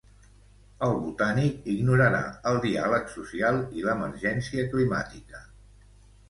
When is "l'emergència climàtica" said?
3.89-5.45